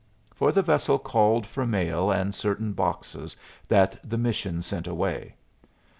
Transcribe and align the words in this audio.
For 0.33 0.51
the 0.51 0.63
vessel 0.63 0.97
called 0.97 1.45
for 1.45 1.63
mail 1.63 2.09
and 2.09 2.33
certain 2.33 2.73
boxes 2.73 3.37
that 3.67 3.99
the 4.03 4.17
mission 4.17 4.63
sent 4.63 4.87
away. 4.87 5.35